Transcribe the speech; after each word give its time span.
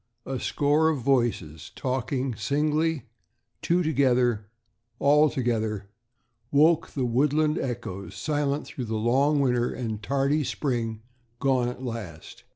A 0.25 0.39
score 0.39 0.89
of 0.89 1.01
voices, 1.01 1.71
talking 1.75 2.33
singly, 2.33 3.03
two 3.61 3.83
together, 3.83 4.47
all 4.97 5.29
together, 5.29 5.91
woke 6.51 6.87
the 6.87 7.05
woodland 7.05 7.59
echoes, 7.59 8.15
silent 8.15 8.65
through 8.65 8.85
the 8.85 8.95
long 8.97 9.39
winter 9.41 9.71
and 9.71 10.01
tardy 10.01 10.43
spring, 10.43 11.03
gone 11.37 11.67
at 11.67 11.83
last. 11.83 12.45